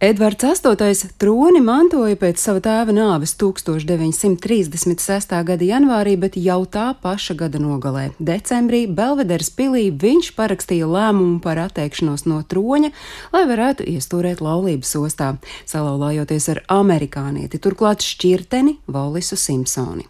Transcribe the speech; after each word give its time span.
Edvards 0.00 0.62
VIII 0.62 1.08
troni 1.18 1.58
mantoja 1.58 2.14
pēc 2.14 2.38
sava 2.38 2.60
tēva 2.62 2.92
nāves 2.94 3.32
1936. 3.34 5.32
gada 5.48 5.66
janvārī, 5.66 6.12
bet 6.14 6.36
jau 6.38 6.60
tā 6.70 6.92
paša 7.02 7.34
gada 7.40 7.58
nogalē, 7.58 8.04
decembrī, 8.22 8.84
Belvederes 8.86 9.50
pilī 9.50 9.88
viņš 9.90 10.28
parakstīja 10.36 10.86
lēmumu 10.86 11.40
par 11.42 11.58
atteikšanos 11.64 12.28
no 12.30 12.38
troņa, 12.46 12.92
lai 13.34 13.42
varētu 13.50 13.88
iestūrēt 13.90 14.38
laulības 14.38 14.94
ostā, 15.00 15.32
salauzājoties 15.66 16.46
ar 16.54 16.62
amerikānieti, 16.76 17.58
turklāt 17.58 18.06
šķirteni 18.06 18.76
Volisu 18.86 19.34
Simpsoni. 19.34 20.06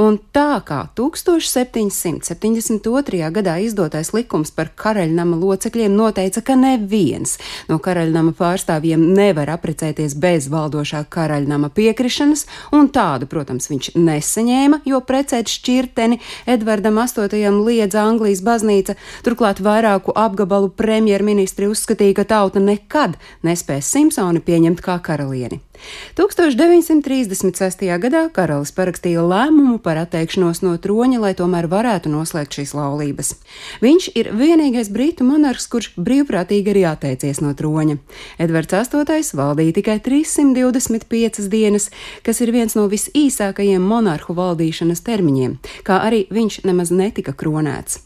Un 0.00 0.18
tā 0.34 0.62
kā 0.66 0.80
1772. 0.98 3.30
gadā 3.34 3.54
izdotais 3.62 4.12
likums 4.14 4.50
par 4.54 4.68
karaļnama 4.74 5.36
locekļiem 5.40 5.94
noteica, 5.94 6.40
ka 6.44 6.54
neviens 6.58 7.38
no 7.68 7.78
karaļnama 7.82 8.32
pārstāvjiem 8.38 9.00
nevar 9.14 9.50
apprecēties 9.54 10.14
bez 10.20 10.48
valdošā 10.52 11.04
karaļnama 11.14 11.68
piekrišanas, 11.74 12.46
un 12.74 12.88
tādu, 12.94 13.24
protams, 13.30 13.70
viņš 13.70 13.86
nesaņēma, 13.98 14.76
jo 14.88 14.98
precēt 15.04 15.46
šķirteni 15.52 16.16
Edvardam 16.50 16.98
VIII 16.98 17.50
liedza 17.64 18.04
Anglijas 18.04 18.42
baznīca, 18.44 18.92
turklāt 19.26 19.62
vairāku 19.64 20.10
apgabalu 20.14 20.68
premjerministri 20.74 21.68
uzskatīja, 21.70 22.18
ka 22.20 22.24
tauta 22.34 22.58
nekad 22.62 23.18
nespēs 23.46 23.90
Simpsoni 23.94 24.40
pieņemt 24.44 24.82
kā 24.84 24.98
karalieni. 25.04 25.60
1936. 26.18 27.84
gadā 28.00 28.22
karalis 28.34 28.72
parakstīja 28.76 29.24
lēmumu 29.24 29.78
par 29.82 29.98
atteikšanos 30.04 30.62
no 30.64 30.76
troņa, 30.78 31.18
lai 31.22 31.32
tomēr 31.38 31.68
varētu 31.70 32.12
noslēgt 32.12 32.58
šīs 32.58 32.74
laulības. 32.78 33.34
Viņš 33.84 34.08
ir 34.14 34.30
vienīgais 34.36 34.92
britu 34.94 35.26
monarhs, 35.26 35.66
kurš 35.70 35.92
brīvprātīgi 35.98 36.74
arī 36.74 36.86
atteicies 36.92 37.42
no 37.44 37.52
troņa. 37.58 37.98
Edvards 38.38 38.78
VIII 38.94 39.36
valdīja 39.38 39.76
tikai 39.80 39.98
325 40.04 41.50
dienas, 41.52 41.90
kas 42.22 42.40
ir 42.44 42.54
viens 42.54 42.78
no 42.78 42.88
visīsākajiem 42.90 43.82
monarhu 43.82 44.36
valdīšanas 44.38 45.04
termiņiem, 45.04 45.60
kā 45.86 46.00
arī 46.06 46.24
viņš 46.30 46.64
nemaz 46.68 46.94
netika 46.94 47.36
kronēts. 47.36 48.04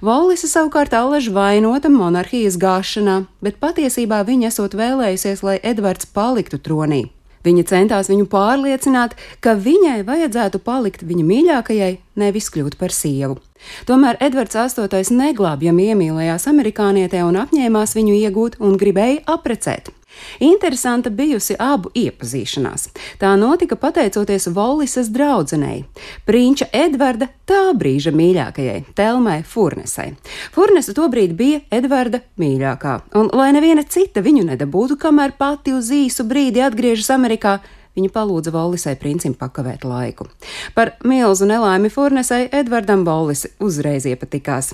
Vallisa 0.00 0.48
savukārt 0.48 0.94
allaž 0.96 1.28
vainota 1.34 1.90
monarhijas 1.92 2.56
gāšanā, 2.60 3.20
bet 3.44 3.60
patiesībā 3.60 4.22
viņa 4.28 4.48
esot 4.52 4.76
vēlējusies, 4.78 5.44
lai 5.44 5.58
Edvards 5.62 6.08
paliktu 6.14 6.60
tronī. 6.62 7.04
Viņa 7.46 7.64
centās 7.70 8.10
viņu 8.10 8.26
pārliecināt, 8.32 9.14
ka 9.44 9.54
viņai 9.54 10.00
vajadzētu 10.08 10.62
palikt 10.64 11.04
viņa 11.06 11.26
mīļākajai, 11.28 11.92
nevis 12.18 12.50
kļūt 12.54 12.78
par 12.80 12.94
sievu. 12.94 13.38
Tomēr 13.86 14.18
Edvards 14.22 14.58
VIII 14.78 15.18
neglābjami 15.18 15.90
iemīlējās 15.92 16.48
amerikānietē 16.50 17.24
un 17.26 17.40
apņēmās 17.44 17.94
viņu 17.98 18.18
iegūt 18.24 18.60
un 18.62 18.78
gribēja 18.80 19.24
aprecēt. 19.26 19.92
Interesanta 20.44 21.10
bijusi 21.10 21.56
abu 21.58 21.90
iepazīšanās. 21.94 22.88
Tā 23.20 23.34
notika 23.40 23.76
pateicoties 23.76 24.48
Vollisas 24.54 25.10
draudzenei, 25.14 25.84
prinča 26.28 26.68
Edvarda 26.72 27.30
tā 27.48 27.72
brīža 27.78 28.12
mīļākajai, 28.16 28.84
Telmai 28.98 29.40
Furnesai. 29.46 30.12
Furnese 30.54 30.94
tobrīd 30.96 31.34
bija 31.38 31.62
Edvarda 31.74 32.22
mīļākā, 32.40 32.94
un 33.18 33.32
lai 33.36 33.50
neviena 33.56 33.84
cita 33.88 34.22
viņu 34.24 34.46
nedabūtu, 34.52 34.98
kamēr 35.00 35.36
pati 35.38 35.74
uz 35.76 35.90
īsu 35.94 36.26
brīdi 36.28 36.64
atgriežas 36.64 37.10
Amerikā, 37.14 37.58
viņa 37.98 38.12
palūdza 38.14 38.52
Vollisai 38.54 38.94
princim 39.00 39.34
pakavēt 39.38 39.84
laiku. 39.88 40.28
Par 40.74 40.94
milzu 41.06 41.48
nelaimi 41.48 41.90
Furnesai 41.92 42.46
Edvardam 42.54 43.04
Vollisi 43.06 43.50
uzreiz 43.64 44.06
iepatikās. 44.08 44.72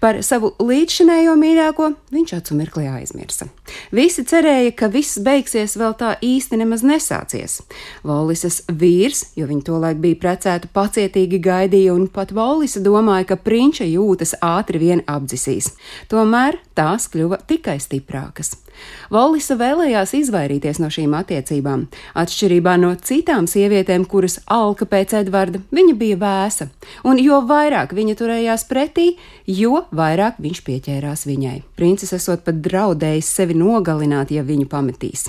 Par 0.00 0.20
savu 0.26 0.52
līdzšinējo 0.60 1.36
mīļāko 1.40 1.90
viņš 2.14 2.34
acu 2.38 2.58
mirklī 2.58 2.86
aizmirsa. 2.92 3.48
Visi 3.94 4.24
cerēja, 4.28 4.74
ka 4.76 4.90
viss 4.92 5.20
beigsies 5.22 5.76
vēl 5.80 5.96
tā 5.98 6.14
īsti 6.24 6.60
nemaz 6.60 6.84
nesācies. 6.86 7.60
Vollisas 8.06 8.62
vīrs, 8.68 9.32
jo 9.38 9.48
viņa 9.48 9.66
tolaik 9.70 10.02
bija 10.02 10.20
precēta, 10.26 10.70
pacietīgi 10.74 11.40
gaidīja, 11.42 11.94
un 11.96 12.06
pat 12.12 12.34
Vollisa 12.36 12.82
domāja, 12.84 13.32
ka 13.32 13.40
prinča 13.40 13.88
jūtas 13.88 14.36
ātri 14.44 14.82
vien 14.82 15.04
apdzisīs. 15.06 15.72
Tomēr 16.12 16.60
tās 16.76 17.08
kļuva 17.12 17.40
tikai 17.48 17.78
stiprākas. 17.82 18.54
Volisa 19.12 19.56
vēlējās 19.58 20.14
izvairīties 20.18 20.80
no 20.82 20.90
šīm 20.92 21.14
attiecībām. 21.18 21.86
Atšķirībā 22.18 22.76
no 22.82 22.92
citām 22.96 23.48
sievietēm, 23.50 24.06
kuras 24.10 24.40
alka 24.46 24.88
pēc 24.90 25.16
Edvarda, 25.22 25.62
viņa 25.74 25.96
bija 25.98 26.20
vēsa, 26.20 26.68
un 27.06 27.20
jo 27.22 27.40
vairāk 27.46 27.94
viņa 27.96 28.18
turējās 28.18 28.66
pretī, 28.70 29.12
jo 29.46 29.84
vairāk 29.94 30.42
viņš 30.42 30.62
pieķērās 30.66 31.26
viņai. 31.30 31.58
Princis 31.78 32.14
esot 32.16 32.44
pat 32.46 32.60
draudējis 32.64 33.32
sevi 33.40 33.58
nogalināt, 33.58 34.34
ja 34.34 34.46
viņu 34.46 34.68
pametīs. 34.70 35.28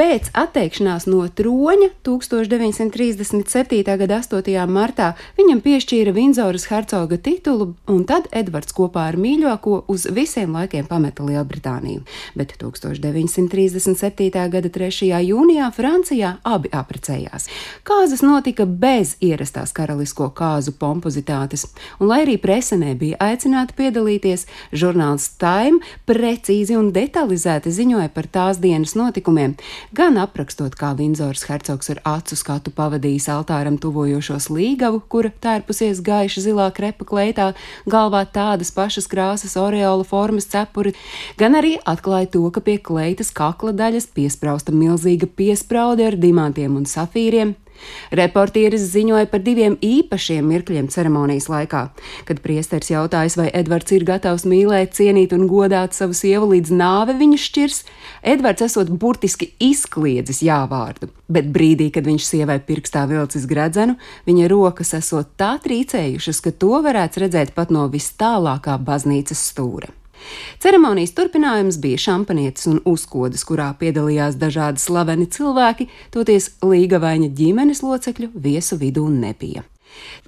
Pēc 0.00 0.30
atteikšanās 0.32 1.04
no 1.12 1.26
troņa 1.28 1.90
1937. 2.08 3.82
gada 3.84 4.16
8. 4.22 4.54
martā 4.72 5.10
viņam 5.36 5.58
piešķīra 5.60 6.14
Vindzoras 6.16 6.64
hercoga 6.70 7.18
titulu, 7.20 7.74
un 7.84 8.06
tad 8.08 8.30
Edvards 8.32 8.72
kopā 8.72 9.02
ar 9.10 9.18
mīļāko 9.20 9.82
uz 9.92 10.06
visiem 10.16 10.54
laikiem 10.56 10.88
pameta 10.88 11.26
Lielbritāniju. 11.26 12.06
Bet 12.32 12.54
1937. 12.62 14.30
gada 14.54 14.70
3. 14.72 15.10
jūnijā 15.26 15.68
Francijā 15.76 16.32
abi 16.48 16.72
apprecējās. 16.72 17.50
Kāzas 17.84 18.24
notika 18.24 18.64
bez 18.64 19.18
ierastās 19.20 19.76
karalisko 19.76 20.30
kāzu 20.32 20.72
pompozitātes, 20.80 21.66
un 22.00 22.08
lai 22.14 22.22
arī 22.24 22.38
prese 22.40 22.80
nebija 22.80 23.20
aicināta 23.20 23.76
piedalīties, 23.76 24.48
žurnāls 24.72 25.28
Time 25.44 25.84
precīzi 26.08 26.80
un 26.80 26.88
detalizēti 26.96 27.68
ziņoja 27.82 28.08
par 28.16 28.32
tās 28.32 28.64
dienas 28.64 28.96
notikumiem 28.96 29.60
gan 29.96 30.18
aprakstot, 30.20 30.74
kā 30.78 30.92
Vindzors 30.98 31.42
hercogs 31.48 31.90
ar 31.92 32.00
acu 32.08 32.36
skatu 32.38 32.72
pavadījis 32.74 33.28
altāram 33.32 33.78
tuvojošos 33.80 34.48
līgavu, 34.54 35.02
kura 35.10 35.32
tērpusies 35.42 36.02
gaiša 36.06 36.44
zilā 36.46 36.68
krepa 36.76 37.06
kleitā, 37.08 37.50
galvā 37.90 38.22
tādas 38.30 38.70
pašas 38.74 39.10
krāsas 39.10 39.56
oreola 39.60 40.06
formas 40.06 40.48
cepuri, 40.50 40.94
gan 41.40 41.58
arī 41.58 41.76
atklāja 41.82 42.30
to, 42.36 42.44
ka 42.54 42.62
pie 42.64 42.78
kleitas 42.78 43.32
kakla 43.34 43.74
daļas 43.76 44.10
piesprausta 44.14 44.74
milzīga 44.74 45.26
piespraude 45.26 46.06
ar 46.06 46.18
dimantiem 46.20 46.78
un 46.78 46.86
safīriem, 46.88 47.56
Reportieris 48.10 48.86
ziņoja 48.92 49.28
par 49.30 49.42
diviem 49.44 49.76
īpašiem 49.84 50.46
mirkļiem 50.50 50.88
ceremonijas 50.92 51.48
laikā, 51.52 51.82
kad 52.28 52.42
priesteris 52.44 52.90
jautājas, 52.92 53.36
vai 53.40 53.48
Edvards 53.54 53.94
ir 53.96 54.06
gatavs 54.08 54.46
mīlēt, 54.48 54.94
cienīt 54.98 55.34
un 55.36 55.46
godāt 55.50 55.96
savu 55.96 56.16
sievu 56.16 56.50
līdz 56.54 56.74
nāve 56.74 57.16
viņa 57.20 57.40
šķirs. 57.44 57.84
Edvards 58.34 58.66
esot 58.66 58.90
burtiski 58.90 59.52
izkliedzis 59.62 60.42
jāvārdu, 60.46 61.10
bet 61.28 61.52
brīdī, 61.54 61.90
kad 61.94 62.08
viņš 62.08 62.26
sievai 62.32 62.58
pirkstā 62.64 63.06
vilcis 63.10 63.46
gredzenu, 63.50 63.96
viņa 64.26 64.50
rokas 64.50 64.94
esot 64.98 65.36
tā 65.40 65.54
trīcējušas, 65.62 66.42
ka 66.44 66.56
to 66.56 66.82
varētu 66.84 67.26
redzēt 67.26 67.54
pat 67.56 67.72
no 67.74 67.86
vis 67.92 68.12
tālākā 68.20 68.80
baznīcas 68.82 69.48
stūra. 69.52 69.99
Ceremonijas 70.62 71.14
turpinājums 71.16 71.80
bija 71.82 71.98
šampanietis 72.06 72.68
un 72.70 72.80
uzkodas, 72.88 73.44
kurā 73.48 73.70
piedalījās 73.80 74.38
dažādi 74.40 74.82
slaveni 74.82 75.26
cilvēki, 75.30 75.88
toties 76.14 76.52
līgavaņa 76.64 77.32
ģimenes 77.36 77.84
locekļu 77.86 78.32
viesu 78.34 78.80
vidū 78.80 79.08
nebija. 79.12 79.64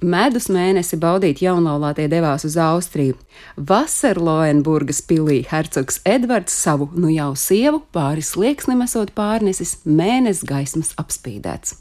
Medus 0.03 0.49
mēnesi 0.51 0.97
baudīt 0.99 1.41
jaunlaulātie 1.43 2.09
devās 2.11 2.45
uz 2.47 2.57
Austriju. 2.59 3.15
Vaserloenburgas 3.55 5.01
pilī 5.07 5.41
hercogs 5.49 6.01
Edvards 6.09 6.55
savu 6.65 6.89
nu 6.97 7.11
jau 7.13 7.31
sievu 7.39 7.83
pāri 7.95 8.25
slieksnim 8.25 8.83
esot 8.85 9.13
pārnesis 9.15 9.77
mēnesis 9.85 10.43
gaismas 10.49 10.93
apspīdēts, 10.99 11.77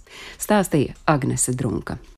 stāstīja 0.47 0.97
Agnese 1.11 1.57
Drunka. 1.59 1.99